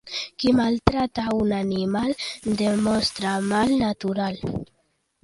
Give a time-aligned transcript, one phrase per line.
[0.43, 2.15] Qui maltracta un animal
[2.63, 4.41] demostra mal natural.